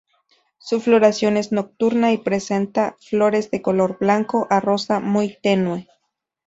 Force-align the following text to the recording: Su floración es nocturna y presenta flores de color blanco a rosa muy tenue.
Su 0.57 0.81
floración 0.81 1.37
es 1.37 1.51
nocturna 1.51 2.11
y 2.11 2.17
presenta 2.17 2.97
flores 3.01 3.51
de 3.51 3.61
color 3.61 3.99
blanco 3.99 4.47
a 4.49 4.59
rosa 4.59 4.99
muy 4.99 5.37
tenue. 5.43 5.87